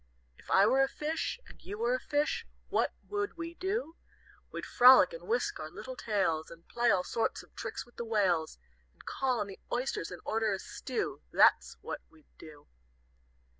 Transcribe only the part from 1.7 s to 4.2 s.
were a fish, What would we do?